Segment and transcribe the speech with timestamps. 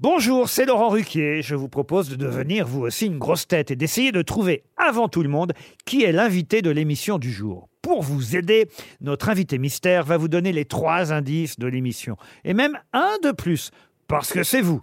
[0.00, 1.42] Bonjour, c'est Laurent Ruquier.
[1.42, 5.08] Je vous propose de devenir vous aussi une grosse tête et d'essayer de trouver avant
[5.08, 5.54] tout le monde
[5.86, 7.68] qui est l'invité de l'émission du jour.
[7.82, 8.68] Pour vous aider,
[9.00, 12.16] notre invité mystère va vous donner les trois indices de l'émission.
[12.44, 13.72] Et même un de plus,
[14.06, 14.80] parce que c'est vous.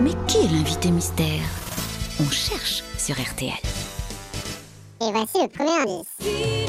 [0.00, 1.42] Mais qui est l'invité mystère?
[2.20, 3.52] On cherche sur RTL.
[5.02, 6.63] Et voici le premier indice.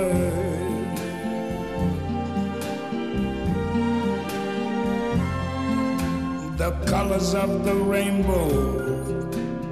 [6.61, 8.47] The colors of the rainbow,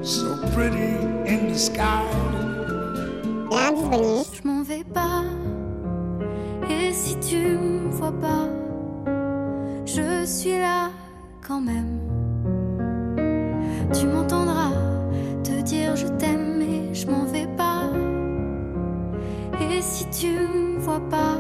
[0.02, 0.95] so pretty
[1.28, 2.04] in the sky.
[4.34, 5.23] Je m'en vais pas.
[6.67, 8.50] Et si tu me vois pas,
[9.86, 10.90] je suis là
[11.48, 12.00] quand même.
[13.94, 14.71] Tu m'entendras
[15.44, 17.83] te dire je t'aime, mais je m'en vais pas.
[19.61, 21.38] Et si tu me vois pas,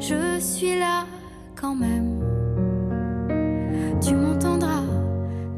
[0.00, 1.06] je suis là
[1.54, 2.18] quand même.
[4.02, 4.82] Tu m'entendras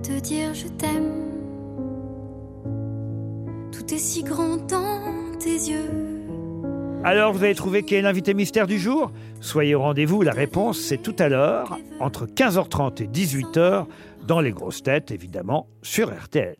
[0.02, 1.12] te dire je t'aime.
[3.70, 6.22] Tout est si grand dans tes yeux.
[7.04, 9.10] Alors, vous avez trouvé qui est l'invité mystère du jour?
[9.40, 13.86] Soyez au rendez-vous, la réponse c'est tout à l'heure, entre 15h30 et 18h,
[14.26, 16.56] dans les grosses têtes, évidemment, sur RTL.